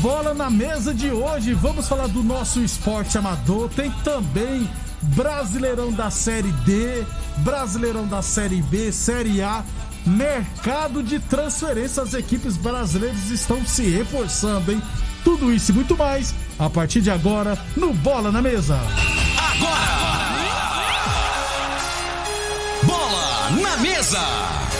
[0.00, 3.68] Bola na Mesa de hoje, vamos falar do nosso esporte amador.
[3.68, 4.66] Tem também
[5.02, 7.04] Brasileirão da Série D,
[7.38, 9.62] Brasileirão da Série B, Série A.
[10.06, 14.82] Mercado de transferência, as equipes brasileiras estão se reforçando, hein?
[15.22, 18.80] Tudo isso e muito mais a partir de agora no Bola na Mesa.
[22.82, 24.79] Bola na mesa.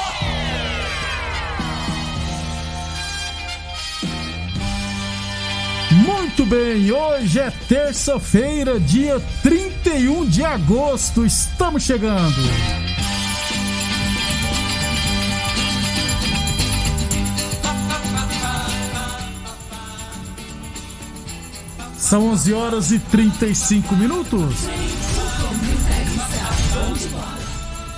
[6.01, 11.23] Muito bem, hoje é terça-feira, dia 31 de agosto.
[11.23, 12.41] Estamos chegando.
[21.97, 24.55] São 11 horas e 35 minutos.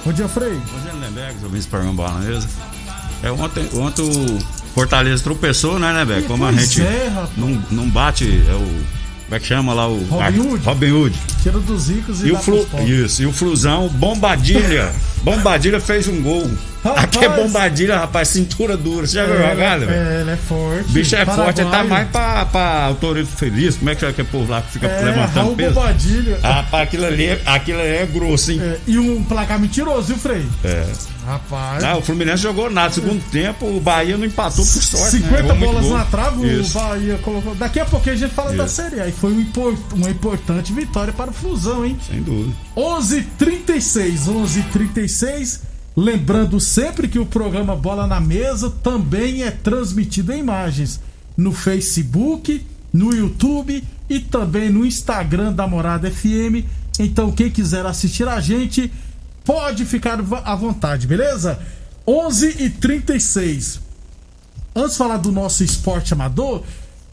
[0.03, 0.61] Bom dia, Frei.
[1.41, 2.49] Eu vim esse programa Bola na Mesa.
[3.23, 6.27] É, ontem, ontem o Fortaleza tropeçou, né, né, Beck?
[6.27, 8.83] Como a gente é, não, não bate, é o.
[9.25, 10.03] Como é que chama lá o.
[10.05, 10.65] Robin Hood?
[10.65, 11.19] Robin Hood.
[11.43, 14.89] Tira dos ricos e, E o, Flu, isso, e o Flusão, Bombadilha.
[15.23, 16.49] Bombadilha fez um gol.
[16.83, 17.03] Rapaz.
[17.05, 19.07] Aqui é Bombadilha, rapaz, cintura dura.
[19.07, 20.01] Você já viu a jogada, velho?
[20.17, 20.89] É, ele é forte.
[20.89, 23.77] O bicho é forte, ele tá mais pra, pra autorito feliz.
[23.77, 25.73] Como é que é aquele povo lá que fica É, levantando Raul peso?
[25.75, 26.39] Bobadilha.
[26.43, 28.61] Rapaz, aquilo ali, é- aquilo ali é grosso, hein?
[28.61, 30.45] É, e um placar mentiroso, viu, Frei?
[30.65, 30.85] É.
[31.25, 31.81] Rapaz.
[31.85, 32.93] Ah, o Fluminense jogou nada.
[32.93, 35.11] Segundo tempo, o Bahia não empatou por sorte.
[35.19, 35.53] 50 né?
[35.53, 37.55] Bolas na trave, o Bahia colocou.
[37.55, 38.75] Daqui a pouquinho a gente fala da Isso.
[38.75, 39.07] Série A.
[39.07, 41.97] E foi um impor- uma importante vitória para o Flusão, hein?
[42.07, 42.55] Sem dúvida.
[42.75, 45.61] 11:36, 11:36.
[45.95, 50.99] Lembrando sempre que o programa Bola na Mesa também é transmitido em imagens
[51.37, 56.65] no Facebook, no YouTube e também no Instagram da Morada FM.
[56.99, 58.91] Então, quem quiser assistir a gente,
[59.43, 61.59] pode ficar à vontade, beleza?
[62.07, 63.79] 11:36.
[64.75, 66.63] Antes de falar do nosso esporte amador,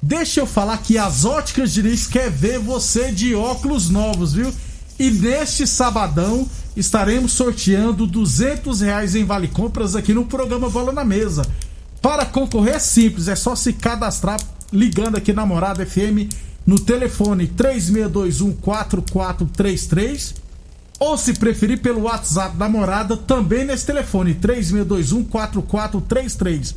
[0.02, 4.52] deixa eu falar que as óticas Diniz quer ver você de óculos novos, viu?
[4.98, 6.46] E neste sabadão
[6.76, 11.42] estaremos sorteando 200 reais em vale compras aqui no programa Bola na Mesa.
[12.00, 14.40] Para concorrer é simples, é só se cadastrar
[14.72, 16.30] ligando aqui na Morada FM
[16.66, 20.34] no telefone 36214433
[20.98, 26.74] ou se preferir pelo WhatsApp da Morada também nesse telefone 36214433.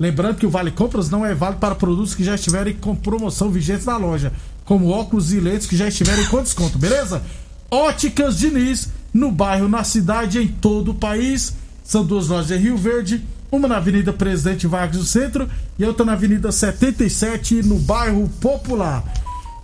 [0.00, 3.50] Lembrando que o Vale Compras não é válido para produtos que já estiverem com promoção
[3.50, 4.32] vigente na loja,
[4.64, 7.22] como óculos e lentes que já estiverem com desconto, beleza?
[7.70, 11.52] Óticas Diniz, no bairro, na cidade, em todo o país.
[11.84, 15.46] São duas lojas em Rio Verde, uma na Avenida Presidente Vargas do Centro
[15.78, 19.04] e outra na Avenida 77, no bairro Popular.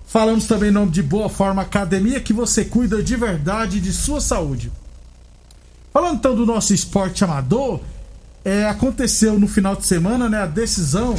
[0.07, 4.21] Falamos também em nome de Boa Forma Academia, que você cuida de verdade de sua
[4.21, 4.71] saúde.
[5.95, 7.81] Falando então do nosso esporte amador,
[8.47, 11.17] é, aconteceu no final de semana né, a decisão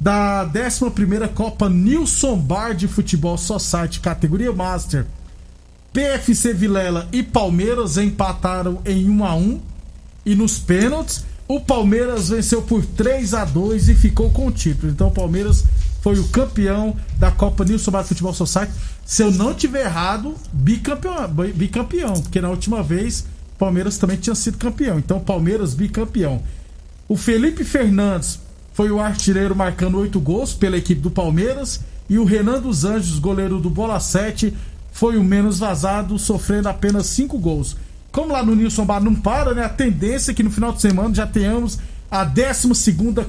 [0.00, 5.04] da 11 Copa Nilson Bar de Futebol Society, categoria Master.
[5.92, 9.60] PFC Vilela e Palmeiras empataram em 1 a 1
[10.24, 14.90] e nos pênaltis o Palmeiras venceu por 3 a 2 e ficou com o título.
[14.90, 15.64] Então o Palmeiras
[16.00, 18.72] foi o campeão da Copa Nilson Bar Futebol Society.
[19.04, 23.26] Se eu não tiver errado, bicampeão, bicampeão, porque na última vez
[23.58, 24.98] Palmeiras também tinha sido campeão.
[24.98, 26.42] Então, Palmeiras bicampeão.
[27.10, 28.38] O Felipe Fernandes
[28.72, 31.80] foi o artilheiro marcando oito gols pela equipe do Palmeiras.
[32.08, 34.56] E o Renan dos Anjos, goleiro do Bola 7,
[34.92, 37.76] foi o menos vazado, sofrendo apenas cinco gols.
[38.12, 39.64] Como lá no Nilson Bar não para, né?
[39.64, 42.68] A tendência é que no final de semana já tenhamos a 12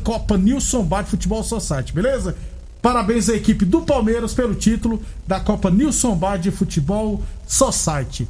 [0.04, 2.38] Copa Nilson Bar de Futebol Society, beleza?
[2.84, 8.28] Parabéns à equipe do Palmeiras pelo título da Copa Nilson Bar de Futebol Society.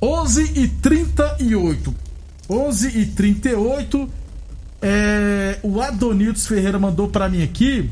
[0.00, 1.94] 11 e 38.
[2.48, 4.19] 11 e 38.
[4.82, 7.90] É, o Adonilton Ferreira mandou para mim aqui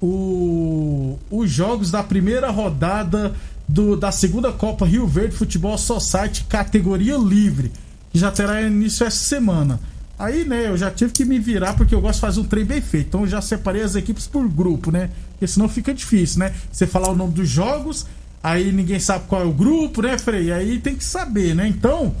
[0.00, 3.34] o, os jogos da primeira rodada
[3.66, 7.72] do, da segunda Copa Rio Verde Futebol Society categoria livre,
[8.10, 9.80] que já terá início essa semana.
[10.18, 12.64] Aí, né, eu já tive que me virar porque eu gosto de fazer um trem
[12.64, 13.08] bem feito.
[13.08, 15.10] Então eu já separei as equipes por grupo, né?
[15.32, 16.54] Porque senão fica difícil, né?
[16.70, 18.06] Você falar o nome dos jogos,
[18.42, 20.52] aí ninguém sabe qual é o grupo, né, Frei?
[20.52, 21.66] Aí tem que saber, né?
[21.66, 22.14] Então,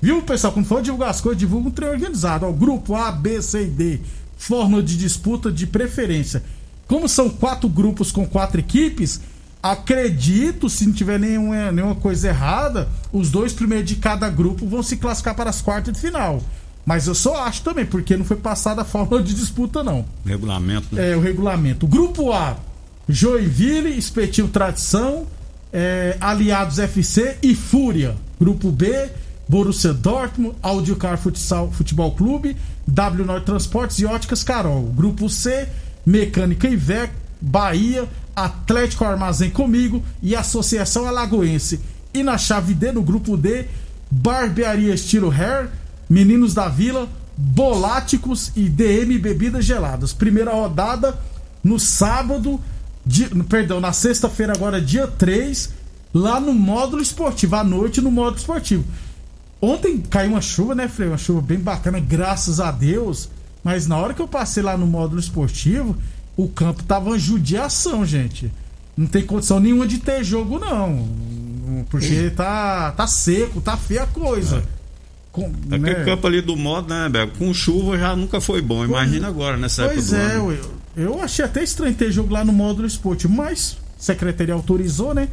[0.00, 0.52] viu, pessoal?
[0.52, 2.46] Quando for divulgar as coisas, divulga um trem organizado.
[2.46, 4.00] Ó, grupo A, B, C e D.
[4.36, 6.42] Fórmula de disputa de preferência.
[6.86, 9.20] Como são quatro grupos com quatro equipes,
[9.62, 14.82] acredito, se não tiver nenhuma, nenhuma coisa errada, os dois primeiros de cada grupo vão
[14.82, 16.42] se classificar para as quartas de final.
[16.86, 20.06] Mas eu só acho também, porque não foi passada a fórmula de disputa, não.
[20.24, 21.12] Regulamento, né?
[21.12, 21.86] É, o regulamento.
[21.86, 22.56] Grupo A,
[23.06, 25.26] Joinville, Espetinho Tradição,
[25.70, 28.16] é, Aliados FC e Fúria.
[28.40, 29.10] Grupo B,
[29.48, 32.56] Borussia Dortmund, Audiocar Futsal, Futebol Clube,
[32.86, 34.82] W Norte Transportes e Óticas Carol.
[34.94, 35.68] Grupo C,
[36.04, 38.06] Mecânica Ivec, Bahia,
[38.36, 41.80] Atlético Armazém Comigo e Associação Alagoense.
[42.12, 43.66] E na chave D, no grupo D,
[44.10, 45.70] Barbearia Estilo Hair,
[46.08, 50.12] Meninos da Vila, Boláticos e DM Bebidas Geladas.
[50.12, 51.18] Primeira rodada
[51.62, 52.60] no sábado,
[53.04, 55.70] dia, perdão, na sexta-feira agora, dia 3,
[56.12, 58.84] lá no módulo esportivo, à noite no módulo esportivo.
[59.60, 61.08] Ontem caiu uma chuva, né, Frei?
[61.08, 63.28] Uma chuva bem bacana, graças a Deus.
[63.62, 65.96] Mas na hora que eu passei lá no módulo esportivo,
[66.36, 68.50] o campo tava uma judiação, gente.
[68.96, 71.08] Não tem condição nenhuma de ter jogo, não.
[71.90, 74.58] Porque tá, tá seco, tá feia a coisa.
[74.58, 74.62] É.
[75.32, 76.04] Com, Aquele né?
[76.04, 77.32] campo ali do modo, né, Bego?
[77.38, 78.84] Com chuva já nunca foi bom.
[78.84, 80.40] Imagina agora, nessa pois época.
[80.40, 80.66] Pois é,
[80.96, 85.14] eu, eu achei até estranho ter jogo lá no módulo esportivo, mas a secretaria autorizou,
[85.14, 85.28] né?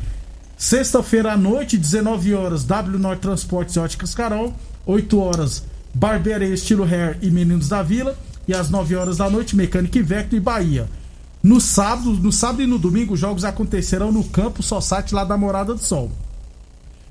[0.57, 4.53] Sexta-feira à noite, 19 horas, W Norte Transportes e Óticas Carol.
[4.85, 5.63] 8 horas,
[5.93, 8.17] Barbearia Estilo Hair e Meninos da Vila.
[8.47, 10.87] E às 9 horas da noite, Mecânica Vecto e Bahia.
[11.43, 15.37] No sábado, no sábado e no domingo, os jogos acontecerão no campo Sossate lá da
[15.37, 16.11] Morada do Sol.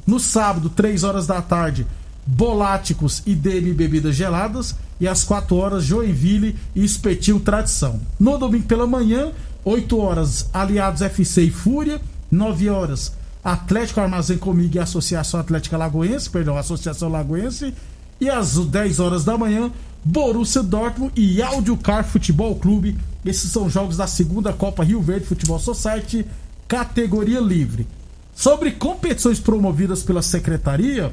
[0.07, 1.87] No sábado, 3 horas da tarde,
[2.27, 4.75] Boláticos e DM Bebidas Geladas.
[4.99, 8.01] E às 4 horas, Joinville e Espetinho Tradição.
[8.19, 9.33] No domingo pela manhã,
[9.65, 12.01] 8 horas, Aliados FC e Fúria.
[12.31, 13.13] 9 horas,
[13.45, 17.75] Atlético Armazém Comigo e Associação Atlética Lagoense, perdão, Associação Lagoense.
[18.21, 19.71] E às 10 horas da manhã,
[20.03, 22.97] Borussia Dortmund e Audiocar Futebol Clube.
[23.25, 26.25] Esses são jogos da segunda Copa Rio Verde Futebol Society,
[26.67, 27.87] categoria livre.
[28.35, 31.13] Sobre competições promovidas pela secretaria,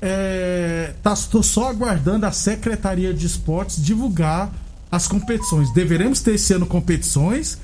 [0.00, 4.52] é, tá, só aguardando a Secretaria de Esportes divulgar
[4.90, 5.72] as competições.
[5.72, 7.58] Deveremos ter esse ano competições.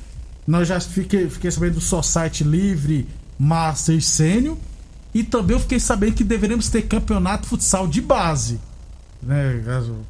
[0.47, 3.07] Nós já fiquei, fiquei sabendo do Society Livre,
[3.39, 4.57] Master e Sênior.
[5.13, 8.61] E também eu fiquei sabendo que deveremos ter campeonato futsal de base.
[9.23, 9.63] Né,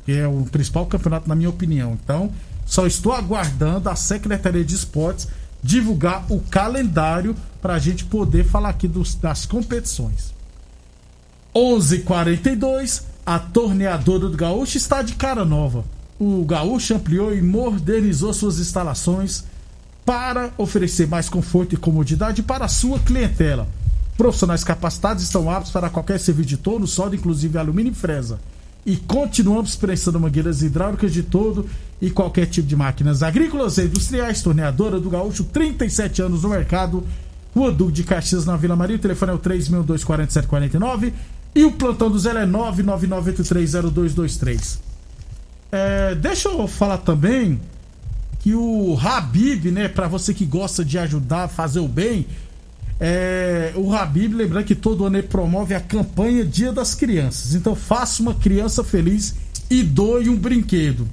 [0.05, 1.97] que é o principal campeonato, na minha opinião.
[2.03, 2.33] Então,
[2.67, 5.29] só estou aguardando a Secretaria de Esportes
[5.63, 10.35] divulgar o calendário para a gente poder falar aqui dos, das competições.
[11.55, 15.85] 11:42 a torneadora do Gaúcho está de cara nova.
[16.19, 19.45] O Gaúcho ampliou e modernizou suas instalações
[20.05, 23.67] para oferecer mais conforto e comodidade para a sua clientela.
[24.17, 28.39] Profissionais capacitados estão aptos para qualquer serviço de torno, solda, inclusive alumínio e fresa.
[28.87, 31.67] E continuamos prestando mangueiras hidráulicas de todo
[32.01, 34.43] e qualquer tipo de máquinas agrícolas e industriais.
[34.43, 37.03] Torneadora do Gaúcho, 37 anos no mercado.
[37.55, 38.97] Rua Duque de Caxias, na Vila Maria.
[38.97, 41.15] O telefone é o 3.24749.
[41.55, 44.79] E o plantão do Zé é 999830223.
[45.73, 47.59] É, deixa eu falar também
[48.45, 52.27] que o Habib, né, para você que gosta de ajudar a fazer o bem,
[53.01, 57.55] é, o Habib, lembrando que todo ano ele promove a campanha Dia das Crianças.
[57.55, 59.35] Então faça uma criança feliz
[59.71, 61.09] e doe um brinquedo.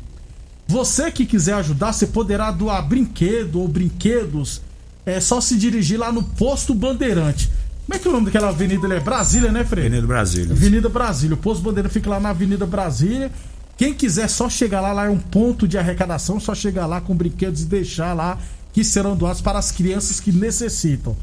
[0.68, 4.62] Você que quiser ajudar, você poderá doar brinquedo ou brinquedos.
[5.06, 7.50] É só se dirigir lá no Posto Bandeirante.
[7.86, 8.94] Como é que é o nome daquela avenida?
[8.94, 9.88] É Brasília, né, Freire?
[9.88, 10.52] Avenida Brasília.
[10.52, 11.36] Avenida Brasília.
[11.36, 13.32] O Posto Bandeira fica lá na Avenida Brasília.
[13.82, 17.16] Quem quiser só chegar lá, lá é um ponto de arrecadação, só chegar lá com
[17.16, 18.38] brinquedos e deixar lá
[18.72, 21.18] que serão doados para as crianças que necessitam.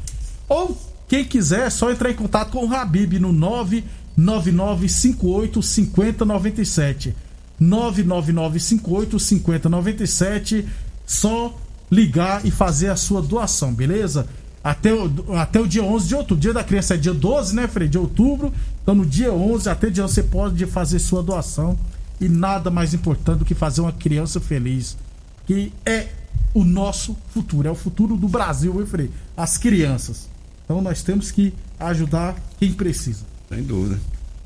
[0.49, 7.15] Ou quem quiser, é só entrar em contato com o Habib no 99958 5097.
[7.61, 10.67] 99958 5097.
[11.05, 11.57] Só
[11.89, 14.27] ligar e fazer a sua doação, beleza?
[14.61, 16.41] Até o, até o dia 11 de outubro.
[16.41, 17.89] Dia da criança é dia 12, né, Fred?
[17.89, 18.51] De outubro.
[18.83, 21.79] Então, no dia 11, até dia 11, você pode fazer sua doação.
[22.19, 24.97] E nada mais importante do que fazer uma criança feliz.
[25.45, 26.07] Que é
[26.53, 27.67] o nosso futuro.
[27.67, 29.09] É o futuro do Brasil, viu, Frei?
[29.35, 30.29] As crianças.
[30.65, 33.25] Então, nós temos que ajudar quem precisa.
[33.47, 33.99] Sem dúvida.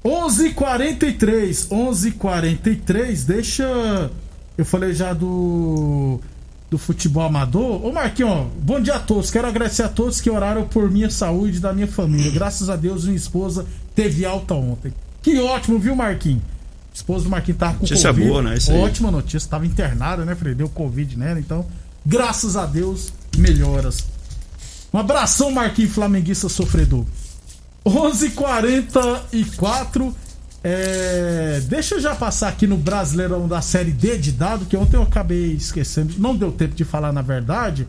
[0.03, 3.25] 11:43, 11:43.
[3.25, 4.11] Deixa
[4.57, 6.19] eu falei já do
[6.69, 7.85] do futebol amador.
[7.85, 9.29] Ô Marquinhos, bom dia a todos.
[9.29, 12.31] Quero agradecer a todos que oraram por minha saúde e da minha família.
[12.31, 14.91] Graças a Deus, minha esposa teve alta ontem.
[15.21, 16.41] Que ótimo, viu, Marquinhos?
[16.93, 18.29] Esposa do Marquinhos tava com Notícia Covid.
[18.29, 18.55] boa, né?
[18.55, 18.77] Isso aí.
[18.77, 19.49] Ótima notícia.
[19.49, 20.55] Tava internada, né, Fred?
[20.55, 21.39] Deu Covid nela.
[21.39, 21.65] Então,
[22.05, 24.05] graças a Deus, melhoras.
[24.93, 27.05] Um abração, Marquinhos Flamenguista sofredor.
[27.85, 30.13] 11:44
[30.63, 34.95] é, deixa eu já passar aqui no Brasileirão da Série D de dado, que ontem
[34.95, 37.85] eu acabei esquecendo, não deu tempo de falar na verdade.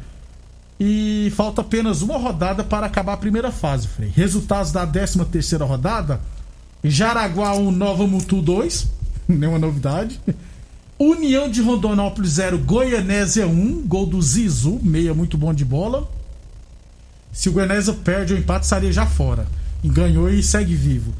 [0.80, 4.10] E falta apenas uma rodada para acabar a primeira fase, Frei.
[4.12, 6.20] Resultados da 13 terceira rodada:
[6.84, 8.88] Jaraguá 1, Nova Mutu 2,
[9.26, 10.20] nenhuma novidade.
[10.98, 16.06] União de Rondonópolis 0, Goianésia 1, gol do Zizu, meia muito bom de bola.
[17.32, 19.46] Se o Goianésia perde o empate, estaria já fora.
[19.82, 21.12] E ganhou e segue vivo.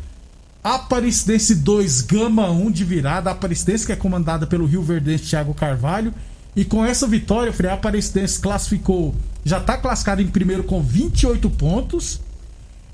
[0.63, 3.31] Aparecidense 2, Gama 1 de virada.
[3.31, 6.15] Aparecidense que é comandada pelo Rio Verdense Thiago Carvalho.
[6.55, 12.21] E com essa vitória, a Aparecidense classificou, já está classificado em primeiro com 28 pontos.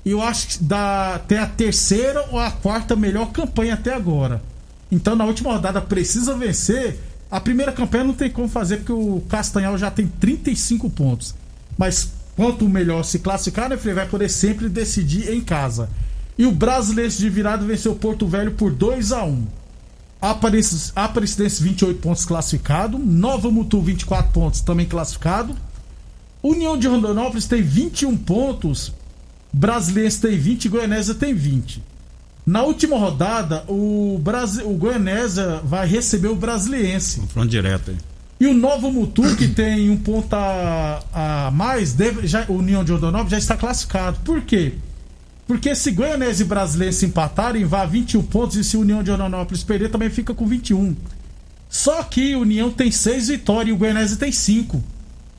[0.03, 4.41] E eu acho que dá até a terceira ou a quarta melhor campanha até agora.
[4.91, 6.99] Então na última rodada precisa vencer.
[7.29, 11.35] A primeira campanha não tem como fazer porque o Castanhal já tem 35 pontos.
[11.77, 15.89] Mas quanto melhor se classificar, né, Frei, vai poder sempre decidir em casa.
[16.37, 19.47] E o Brasileiro de virada venceu o Porto Velho por 2 a 1
[20.21, 22.99] Aparecidense, Aparecidense 28 pontos classificado.
[22.99, 25.55] Nova Mutu 24 pontos também classificado.
[26.43, 28.93] União de Rondonópolis tem 21 pontos.
[29.53, 31.83] Brasileiro tem 20 e Goianésia tem 20.
[32.45, 34.63] Na última rodada, o, Brasi...
[34.63, 37.19] o Goianésia vai receber o Brasiliense.
[37.19, 37.97] Confronto direto aí.
[38.39, 42.83] E o Novo Mutu, que tem um ponto a, a mais, deve, já, o União
[42.83, 44.19] de Rondonópolis já está classificado.
[44.25, 44.73] Por quê?
[45.45, 49.63] Porque se Goianese e Brasileiro se empatarem, vá 21 pontos e se União de Rondonópolis
[49.63, 50.95] perder, também fica com 21.
[51.69, 54.83] Só que o União tem 6 vitórias e o Goianese tem 5.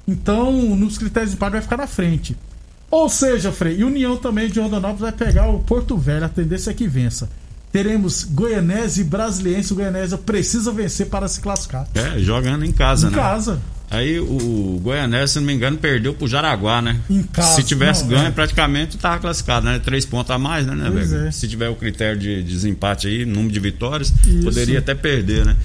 [0.06, 2.36] Então, nos critérios de empate vai ficar na frente.
[2.92, 6.70] Ou seja, Frei, e União também de Rondonópolis vai pegar o Porto Velho, a tendência
[6.70, 7.26] é que vença.
[7.72, 9.72] Teremos Goianese e Brasiliense.
[9.72, 11.88] O Goianese precisa vencer para se classificar.
[11.94, 13.16] É, jogando em casa, Em né?
[13.16, 13.58] casa.
[13.90, 17.00] Aí o Goianese, se não me engano, perdeu pro Jaraguá, né?
[17.08, 18.30] Em casa, Se tivesse não, ganho, é.
[18.30, 19.78] praticamente tava classificado, né?
[19.78, 21.30] Três pontos a mais, né, né, é.
[21.30, 24.42] Se tiver o critério de desempate aí, número de vitórias, Isso.
[24.42, 25.56] poderia até perder, né?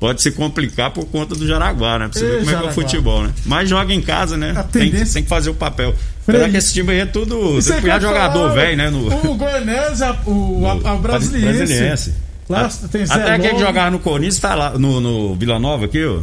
[0.00, 2.08] Pode se complicar por conta do Jaraguá, né?
[2.08, 2.70] Pra você ver como é que é Jaraguá.
[2.70, 3.32] o futebol, né?
[3.46, 4.52] Mas joga em casa, né?
[4.56, 5.94] A Tem, tem que fazer o papel.
[6.24, 7.34] Frei, Apesar que esse time aí é tudo.
[7.34, 8.90] Eu ia jogador velho, né?
[8.90, 11.56] No, O Goianese, a- o, a, a no Brasiliense.
[11.58, 12.14] Brasiliense.
[12.48, 15.58] Lá A- tem Zé Até aquele que jogava no Corinthians tá lá, no, no Vila
[15.58, 16.20] Nova aqui, ó.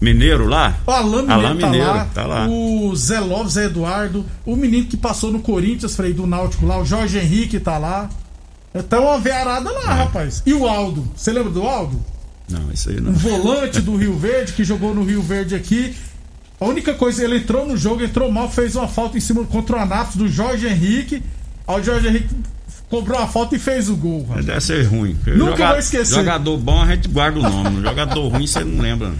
[0.00, 0.76] Mineiro lá.
[0.86, 2.46] O Alain Mineiro, Alain tá, Mineiro, lá, tá lá.
[2.48, 4.26] O Zé Lopes, Zé Eduardo.
[4.44, 6.78] O menino que passou no Corinthians, Frei, do Náutico lá.
[6.78, 8.08] O Jorge Henrique tá lá.
[8.90, 10.02] Tá uma vearada lá, É.
[10.04, 10.42] rapaz.
[10.44, 11.08] E o Aldo?
[11.16, 11.98] Você lembra do Aldo?
[12.48, 13.12] Não, isso aí Um não.
[13.12, 15.94] volante do Rio Verde que jogou no Rio Verde aqui.
[16.60, 19.76] A única coisa, ele entrou no jogo, entrou mal, fez uma falta em cima contra
[19.76, 21.22] o Anápolis do Jorge Henrique.
[21.66, 22.34] Aí o Jorge Henrique
[22.88, 24.24] cobrou a falta e fez o gol.
[24.24, 24.46] rapaz.
[24.46, 25.16] Deve ser ruim.
[25.26, 26.14] Nunca vou esquecer.
[26.14, 27.82] Jogador bom a gente guarda o nome.
[27.82, 29.12] jogador ruim você não lembra.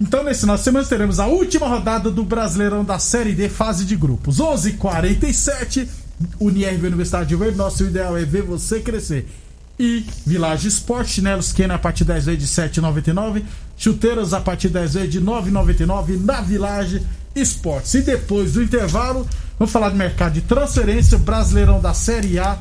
[0.00, 3.84] Então, nesse final de semana, teremos a última rodada do Brasileirão da Série D, fase
[3.84, 4.40] de grupos.
[4.40, 5.88] 11 h 47
[6.40, 7.56] Unirv Universidade de Verde.
[7.56, 9.28] Nosso ideal é ver você crescer.
[9.82, 13.42] E Village Esporte, chinelos Kenner a partir 10 vezes de 7,99.
[13.76, 17.02] Chuteiras a partir 10 vezes de 9,99 na Village
[17.34, 17.92] Esportes.
[17.94, 19.26] E depois do intervalo,
[19.58, 22.58] vamos falar de mercado de transferência, Brasileirão da Série A.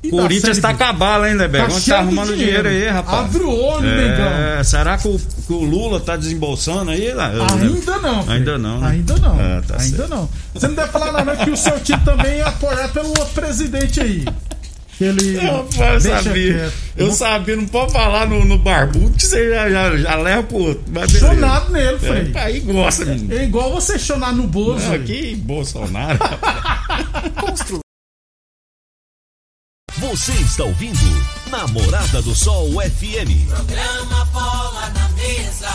[0.00, 0.78] E Corinthians tá B.
[0.78, 1.72] cabala, hein, Nebeco?
[1.74, 2.68] Onde tá arrumando dinheiro.
[2.68, 3.24] aí, rapaz?
[3.24, 4.64] Abre o olho, é, Mengão.
[4.64, 7.12] Será que o, que o Lula tá desembolsando aí?
[7.12, 7.30] lá?
[7.30, 8.22] Ainda não.
[8.22, 8.32] Fred.
[8.38, 8.88] Ainda não, né?
[8.90, 9.40] Ainda não.
[9.40, 10.10] Ah, tá Ainda certo.
[10.10, 10.28] não.
[10.52, 14.00] Você não deve falar nada que o seu time também é apoiado pelo outro presidente
[14.00, 14.24] aí.
[14.98, 16.54] Que Ele Eu, deixa sabia.
[16.54, 16.74] quieto.
[16.96, 20.56] Eu sabia, não pode falar no, no barbudo que você já, já, já leva pro
[20.58, 20.84] outro.
[21.18, 22.32] Chonado nele, Frei.
[22.34, 23.34] É, aí gosta, menino.
[23.34, 24.80] É igual você chonar no Bozo.
[24.84, 25.04] Não, velho.
[25.04, 26.18] que Bolsonaro.
[30.00, 30.98] Você está ouvindo
[31.50, 33.48] Namorada do Sol FM.
[33.48, 35.70] Programa Bola na Mesa,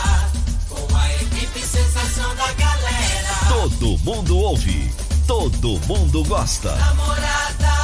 [0.69, 3.35] com a equipe sensação da galera.
[3.49, 4.91] Todo mundo ouve,
[5.25, 6.75] todo mundo gosta.
[6.75, 7.78] Namorada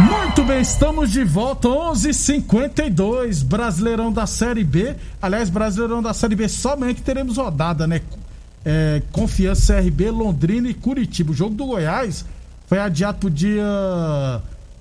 [0.00, 4.94] Muito bem, estamos de volta, 11:52 h 52 Brasileirão da Série B.
[5.20, 8.00] Aliás, Brasileirão da Série B somente teremos rodada, né?
[8.64, 11.32] É, Confiança CRB, Londrina e Curitiba.
[11.32, 12.24] O jogo do Goiás
[12.66, 14.40] foi adiado pro dia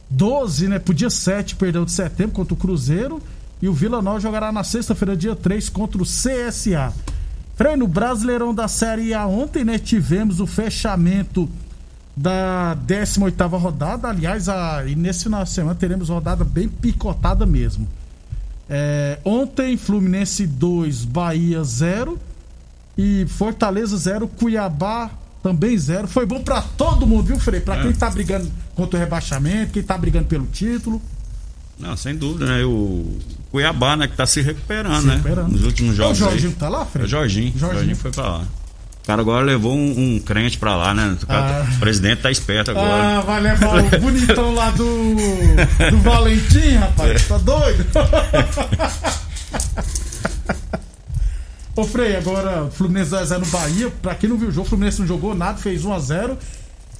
[0.09, 0.79] 12, né?
[0.79, 3.21] Pro dia 7, perdão, de setembro contra o Cruzeiro.
[3.61, 6.93] E o Vila Nova jogará na sexta-feira, dia 3, contra o CSA.
[7.55, 9.77] Frei, no Brasileirão da Série A ontem, né?
[9.77, 11.49] Tivemos o fechamento
[12.17, 14.09] da 18ª rodada.
[14.09, 17.87] Aliás, a, e nesse final de semana teremos rodada bem picotada mesmo.
[18.67, 22.19] É, ontem, Fluminense 2, Bahia 0.
[22.97, 25.11] E Fortaleza 0, Cuiabá
[25.43, 26.07] também 0.
[26.07, 27.61] Foi bom pra todo mundo, viu, Frei?
[27.61, 30.99] Pra quem tá brigando contra o rebaixamento, quem tá brigando pelo título.
[31.79, 32.65] Não, sem dúvida, né?
[32.65, 33.19] O
[33.51, 35.13] Cuiabá, né, que tá se recuperando, Se né?
[35.17, 35.51] recuperando.
[35.51, 36.17] Nos últimos É o jogos.
[36.17, 36.55] Jorginho aí.
[36.55, 37.03] tá lá, Frei?
[37.03, 37.51] É o Jorginho.
[37.55, 37.73] Jorginho.
[37.73, 38.45] Jorginho foi pra lá.
[39.07, 41.15] O cara agora levou um, um crente pra lá, né?
[41.23, 41.73] O, cara- Ah.
[41.77, 43.17] o presidente tá esperto agora.
[43.19, 44.85] Ah, vai levar o bonitão lá do,
[45.91, 47.25] do Valentim, rapaz.
[47.25, 47.85] Tá doido?
[51.73, 53.89] Ô Frei, agora Fluminense 2x0 no Bahia.
[54.01, 56.35] Pra quem não viu o jogo, o Fluminense não jogou nada, fez 1x0.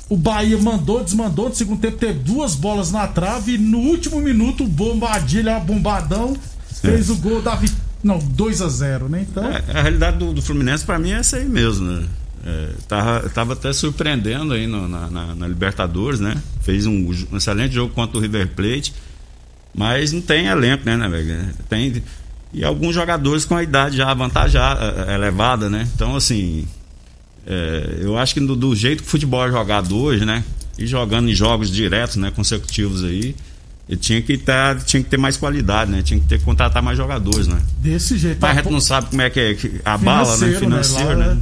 [0.09, 1.49] O Bahia mandou, desmandou.
[1.49, 3.55] No segundo tempo teve duas bolas na trave.
[3.55, 6.37] E no último minuto, o Bombadilha, bombadão,
[6.81, 7.86] fez o gol da vitória.
[8.07, 9.25] Não, 2x0, né?
[9.29, 9.43] Então.
[9.45, 12.05] É, a realidade do, do Fluminense pra mim é essa aí mesmo, né?
[12.45, 16.41] É, tava, tava até surpreendendo aí no- na, na- na Libertadores, né?
[16.61, 18.93] Fez um, um excelente jogo contra o River Plate,
[19.75, 21.53] mas não tem elenco, né, né?
[21.69, 22.01] Tem
[22.53, 25.85] e alguns jogadores com a idade já avantajada, elevada, né?
[25.93, 26.65] Então, assim,
[27.45, 30.43] é, eu acho que do, do jeito que o futebol é jogado hoje, né?
[30.77, 33.35] E jogando em jogos diretos, né, consecutivos aí,
[33.89, 36.01] ele tinha que, tá, tinha que ter mais qualidade, né?
[36.01, 37.59] Tinha que ter que contratar mais jogadores, né?
[37.79, 38.37] Desse jeito.
[38.41, 40.59] Mas a Tá gente não sabe como é que é a bala, né?
[40.59, 41.37] Financeiro, Lá, né?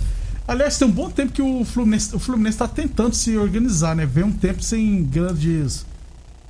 [0.47, 4.05] Aliás, tem um bom tempo que o Fluminense, o Fluminense tá tentando se organizar, né?
[4.05, 5.85] Vem um tempo sem grandes.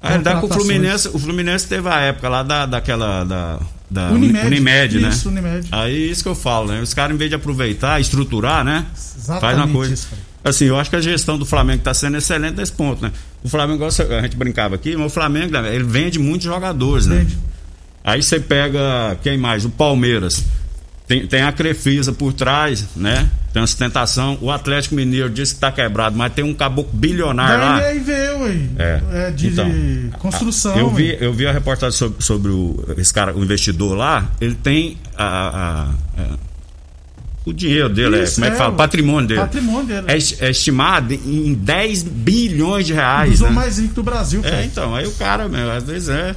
[0.01, 0.53] A realidade é que o.
[0.53, 3.23] Fluminense, o Fluminense teve a época lá da, daquela.
[3.23, 4.47] Da, da Unimed.
[4.47, 5.09] Unimed, né?
[5.09, 5.69] Isso, Unimed.
[5.71, 6.81] Aí isso que eu falo, né?
[6.81, 8.85] Os caras, em vez de aproveitar, estruturar, né?
[8.93, 9.93] Exatamente faz uma coisa.
[9.93, 10.09] isso,
[10.43, 13.11] assim, eu acho que a gestão do Flamengo está sendo excelente nesse ponto, né?
[13.45, 13.89] O Flamengo, a
[14.23, 17.17] gente brincava aqui, mas o Flamengo, ele vende muitos jogadores, né?
[17.19, 17.37] Vende.
[18.03, 19.65] Aí você pega, quem mais?
[19.65, 20.43] O Palmeiras.
[21.07, 23.29] Tem, tem a Crefisa por trás, né?
[23.53, 24.37] Tem a sustentação.
[24.41, 27.79] O Atlético Mineiro disse que tá quebrado, mas tem um caboclo bilionário lá.
[27.79, 28.69] Da NRV, ué.
[28.79, 29.01] É.
[29.27, 29.71] É de Então,
[30.19, 30.75] construção.
[30.75, 31.17] Eu vi, ué.
[31.21, 34.27] eu vi a reportagem sobre, sobre o, esse cara, o investidor lá.
[34.41, 35.89] Ele tem a, a-
[36.23, 36.37] a-
[37.45, 38.73] o dinheiro dele, Isso, é, como é que é, fala?
[38.73, 39.39] o Patrimônio dele.
[39.41, 40.07] patrimônio dele.
[40.07, 43.31] É, é estimado em 10 bilhões de reais.
[43.31, 43.49] dos né?
[43.49, 46.35] mais ricos do Brasil, É, então, aí o cara, meu, às vezes é.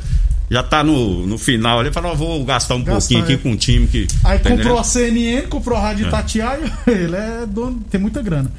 [0.51, 3.37] Já tá no, no final ali, fala, vou gastar um Gastar, pouquinho aqui é.
[3.37, 4.07] com um time que.
[4.25, 4.85] Aí tá comprou a?
[4.85, 8.51] CNN, comprou a Rádio Itatiaia, ele é dono, tem muita grana.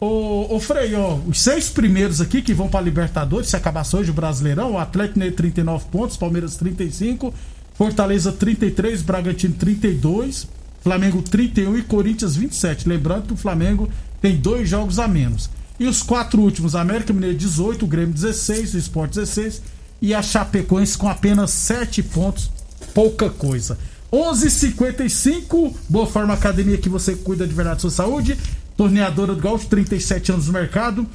[0.00, 4.10] Ô, ô Frei, ó, os seis primeiros aqui que vão pra Libertadores, se acabasse hoje
[4.10, 7.32] o Brasileirão, o Atlético Mineiro 39 pontos, Palmeiras 35,
[7.74, 10.46] Fortaleza 33, Bragantino 32,
[10.82, 12.88] Flamengo 31 e Corinthians 27.
[12.88, 13.88] Lembrando que o Flamengo
[14.20, 15.48] tem dois jogos a menos.
[15.78, 19.62] E os quatro últimos, América Mineiro 18, o Grêmio 16, o Sport 16
[20.00, 22.50] e a Chapecoense com apenas 7 pontos,
[22.92, 23.78] pouca coisa.
[24.12, 28.36] 11:55 Boa Forma Academia que você cuida de verdade da sua saúde.
[28.76, 31.06] Torneadora do Gaúcho, 37 anos no mercado.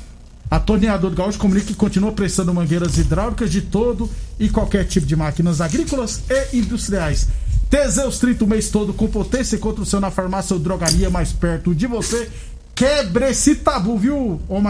[0.49, 5.05] A Torneadora do Gaúcho comunica que continua prestando mangueiras hidráulicas de todo e qualquer tipo
[5.05, 7.27] de máquinas agrícolas e industriais.
[7.69, 11.33] Teseus 30 o mês todo com potência contra o seu na farmácia ou drogaria mais
[11.33, 12.29] perto de você.
[12.73, 14.61] Quebre esse tabu, viu, ô?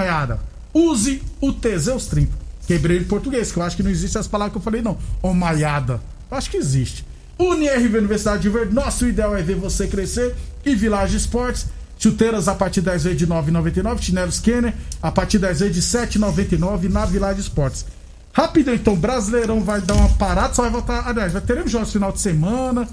[0.74, 2.32] Use o Teseus 30.
[2.66, 4.98] Quebrei em português, que eu acho que não existe as palavras que eu falei, não.
[5.22, 6.02] Ô Maiada.
[6.30, 7.06] Eu acho que existe.
[7.40, 10.36] UniRV Universidade de Verde, nosso ideal é ver você crescer.
[10.66, 14.02] E Village Esportes, chuteiras a partir das vezes de 9,99.
[14.02, 17.86] Chinelos Kenner, a partir das vezes de 7,99 na Village Esportes.
[18.38, 21.08] Rapidão, então, Brasileirão vai dar uma parada, só vai voltar.
[21.08, 22.88] Aliás, vai teremos jogos no final de semana,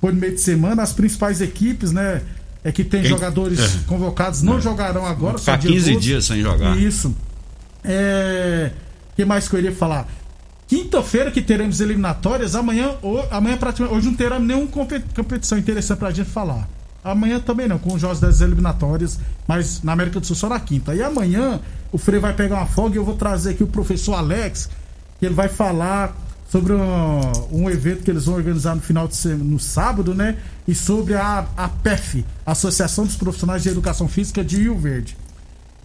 [0.00, 2.22] por meio de semana, as principais equipes, né?
[2.64, 3.78] É que tem Quem- jogadores é.
[3.86, 6.00] convocados, não jogarão agora, Ficar dia 15 12.
[6.06, 6.78] dias sem jogar.
[6.78, 7.14] Isso.
[7.84, 8.72] É.
[9.12, 10.08] O que mais que eu iria falar?
[10.66, 15.98] Quinta-feira que teremos eliminatórias, amanhã, ho- amanhã praticamente, hoje não terá nenhuma compe- competição interessante
[15.98, 16.68] pra gente falar.
[17.04, 20.58] Amanhã também não, com os jogos das eliminatórias, mas na América do Sul só na
[20.58, 20.94] quinta.
[20.94, 21.60] E amanhã
[21.92, 24.68] o Frei vai pegar uma folga e eu vou trazer aqui o professor Alex,
[25.18, 26.16] que ele vai falar
[26.50, 30.36] sobre um, um evento que eles vão organizar no final de semana, no sábado, né?
[30.66, 35.16] E sobre a, a PEF, Associação dos Profissionais de Educação Física de Rio Verde.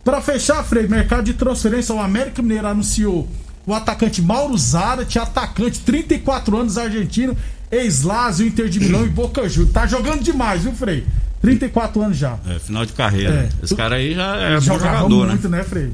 [0.03, 3.27] Para fechar, Frei, mercado de transferência, o América Mineiro anunciou
[3.65, 7.37] o atacante Mauro Zarate, atacante, 34 anos, argentino,
[7.71, 9.73] ex-Lazio, Inter de Milão e Boca Juniors.
[9.73, 11.05] Tá jogando demais, viu, Frei?
[11.41, 12.37] 34 anos já.
[12.47, 13.49] É, final de carreira.
[13.61, 13.63] É.
[13.63, 15.59] Esse cara aí já é bom jogador, muito, né?
[15.59, 15.91] né, Frei?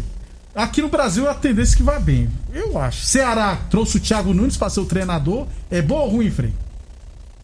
[0.57, 2.27] Aqui no Brasil a tendência é que vai bem.
[2.51, 3.05] Eu acho.
[3.05, 5.45] Ceará trouxe o Thiago Nunes para ser o treinador.
[5.69, 6.51] É bom ou ruim, Frei?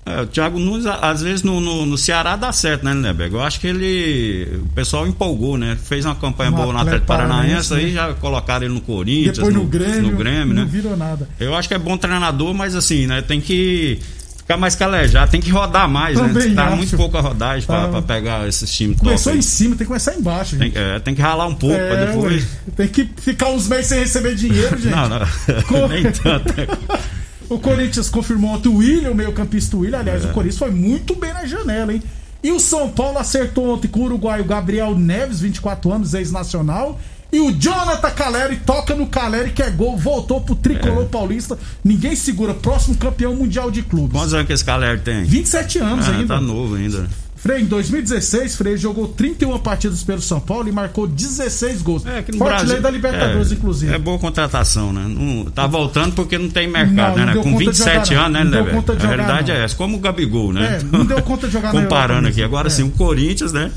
[0.05, 3.35] É, o Thiago Nunes, às vezes, no, no, no Ceará dá certo, né, Lindeberg?
[3.35, 4.59] Eu acho que ele.
[4.63, 5.77] O pessoal empolgou, né?
[5.81, 9.37] Fez uma campanha No boa no Atlético Paranaense, Paranaense, aí já colocaram ele no Corinthians,
[9.37, 10.01] Depois no, Grêmio.
[10.11, 10.69] no Grêmio, Não né?
[10.69, 11.29] virou nada.
[11.39, 13.21] Eu acho que é bom treinador, mas assim, né?
[13.21, 13.99] Tem que
[14.43, 16.55] ficar mais calejado, tem que rodar mais, Também né?
[16.55, 16.77] Tá acho.
[16.77, 17.87] muito pouca rodagem pra, Tá.
[17.87, 18.97] pra pegar esses times.
[18.99, 22.05] Começou em cima, tem que começar embaixo, Tem, é, tem que ralar um pouco pra
[22.05, 22.43] depois.
[22.43, 22.49] ué.
[22.75, 24.93] Tem que ficar uns meses sem receber dinheiro, gente.
[24.95, 25.19] Não, não.
[25.89, 26.53] Nem tanto.
[27.49, 29.99] O Corinthians confirmou ontem o William, o meio-campista William.
[29.99, 30.29] Aliás, É.
[30.29, 32.01] o Corinthians foi muito bem na janela, hein?
[32.41, 36.99] E o São Paulo acertou ontem com o uruguaio Gabriel Neves, 24 anos, ex-nacional.
[37.33, 41.57] E o Jonathan Caleri toca no Caleri, que é gol, voltou pro tricolor paulista.
[41.83, 42.53] Ninguém segura.
[42.53, 44.11] Próximo campeão mundial de clubes.
[44.15, 44.19] É.
[44.19, 45.23] Quantos anos que esse Caleri tem?
[45.23, 46.35] 27 anos Ah, ainda.
[46.35, 47.07] tá novo ainda.
[47.35, 52.05] Frei, em 2016, Frei jogou 31 partidas pelo São Paulo e marcou 16 gols.
[52.05, 53.93] É, Forte Brasil, lei da Libertadores, é, inclusive.
[53.93, 55.03] É boa contratação, né?
[55.07, 57.33] Não, tá voltando porque não tem mercado, Não, né?
[57.33, 58.73] Com conta de 27 jogar, anos, né, Leber?
[58.75, 59.59] conta de A jogar, realidade não.
[59.59, 59.75] é essa.
[59.75, 60.79] Como o Gabigol, né?
[60.79, 62.41] É, não deu conta de jogar na Comparando aqui.
[62.41, 62.69] Agora É.
[62.69, 63.71] sim, o Corinthians, né?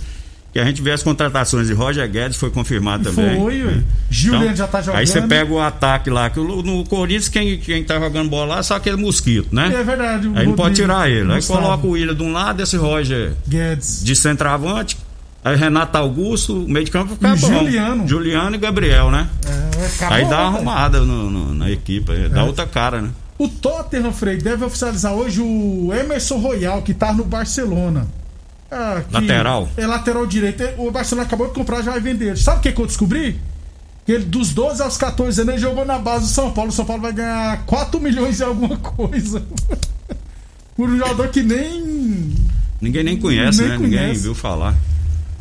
[0.57, 3.38] Que a gente vê as contratações de Roger Guedes, foi confirmado também.
[3.38, 3.85] Foi, né?
[4.09, 5.01] Juliano já tá jogando.
[5.01, 8.61] Aí você pega o ataque lá, que no Corinthians, quem, quem tá jogando bola lá
[8.61, 9.71] é só aquele mosquito, né?
[9.79, 10.31] É verdade.
[10.35, 11.31] Aí não pode tirar ele.
[11.31, 14.03] Aí Gustavo coloca o William de um lado, esse Roger Guedes.
[14.03, 14.97] de centroavante.
[15.45, 17.47] Aí Renato Augusto, o meio de campo fica E bom.
[17.49, 18.09] Juliano.
[18.09, 19.29] Juliano e Gabriel, né?
[19.47, 20.57] É, acabou, Aí dá uma né?
[20.57, 23.11] arrumada no- no- na equipe, dá outra cara, né?
[23.38, 28.07] O Tottenham, Frei, deve oficializar hoje o Emerson Royal, que tá no Barcelona.
[28.70, 29.68] Ah, Lateral.
[29.76, 30.64] É lateral direito.
[30.79, 32.37] O Barcelona acabou de comprar, já vai vender.
[32.37, 33.40] Sabe o que, que eu descobri?
[34.05, 36.70] Que ele, dos 12 aos 14 anos, ele jogou na base do São Paulo.
[36.70, 39.42] O São Paulo vai ganhar 4 milhões e alguma coisa.
[40.76, 42.35] Por um jogador que nem.
[42.81, 43.79] Ninguém nem conhece, Nem né?
[43.79, 44.20] Ninguém conhece.
[44.20, 44.74] viu falar.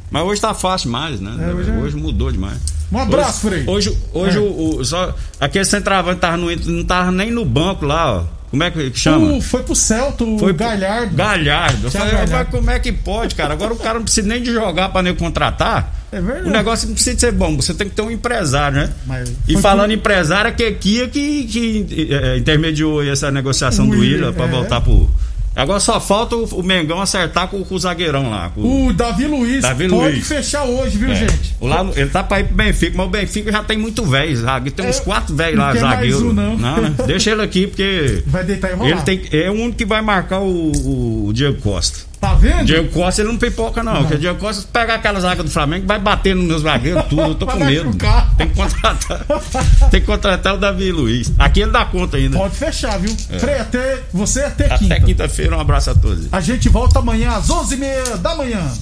[0.10, 1.50] Mas hoje tá fácil demais, né?
[1.50, 2.58] É, hoje hoje, é- mudou demais.
[2.92, 3.76] Um abraço, hoje, Frei.
[3.76, 4.40] Hoje, hoje É.
[4.40, 8.24] o, o- só, aquele centroavante tava no, não tava nem no banco lá, ó.
[8.56, 9.34] Como é que chama?
[9.34, 11.16] O- foi pro Celta, o Foi Galhardo.
[11.16, 11.88] Galhardo.
[11.88, 12.32] Eu falei, Galhardo.
[12.32, 13.54] mas como é que pode, cara?
[13.54, 15.94] Agora o cara não precisa nem de jogar pra nem contratar.
[16.12, 16.48] É verdade.
[16.48, 18.90] O negócio não precisa ser bom, você tem que ter um empresário, né?
[19.06, 23.92] Mas e falando em empresário, é que Kia que, que é, intermediou essa negociação O
[23.92, 24.48] do Willian pra é.
[24.48, 25.10] voltar pro.
[25.56, 28.50] Agora só falta o, Mengão acertar com, com o zagueirão lá.
[28.50, 30.28] com- O Davi Luiz Davi pode Luiz.
[30.28, 31.16] fechar hoje, viu, É.
[31.16, 31.56] gente?
[31.60, 34.36] O lá, ele tá pra ir pro Benfica, mas o Benfica já tem muito velho,
[34.36, 34.76] zagueiro.
[34.76, 36.30] Tem uns É, quatro velhos não lá, quer mais zagueiro.
[36.30, 36.58] um, não.
[36.58, 36.94] né?
[37.08, 38.24] Deixa ele aqui, porque.
[38.28, 38.90] Vai deitar e rolar.
[38.92, 42.00] Ele tem, é o único que vai marcar o, o Diego Costa.
[42.26, 42.66] Tá vendo?
[42.66, 43.98] Diego Costa ele não pipoca, não.
[43.98, 47.06] Porque o Diego Costa se pegar aquela zaga do Flamengo, vai bater nos meus zagueiros,
[47.06, 47.22] tudo.
[47.22, 47.96] Eu tô com medo.
[48.36, 49.26] Tem que contratar.
[49.92, 51.32] tem que contratar o Davi Luiz.
[51.38, 52.36] Aqui ele dá conta ainda.
[52.36, 53.16] Pode fechar, viu?
[53.40, 54.96] Frei, até, você até quinta.
[54.96, 54.98] É.
[54.98, 56.28] Até quinta-feira, um abraço a todos.
[56.32, 58.74] A gente volta amanhã às 11h30 da manhã.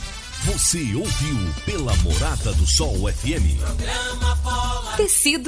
[0.45, 3.60] Você ouviu pela Morada do Sol FM.
[3.60, 4.93] Programa Bola.
[4.97, 5.41] Tecido